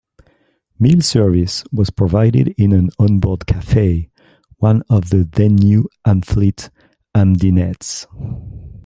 Meal 0.79 0.99
service 1.01 1.63
was 1.71 1.91
provided 1.91 2.55
in 2.57 2.71
an 2.71 2.89
on-board 2.97 3.45
cafe, 3.45 4.09
one 4.57 4.81
of 4.89 5.11
the 5.11 5.25
then-new 5.31 5.87
Amfleet 6.07 6.71
Am-dinettes. 7.13 8.07